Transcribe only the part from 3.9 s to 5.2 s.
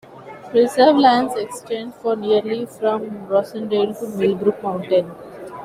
to Millbrook Mountain.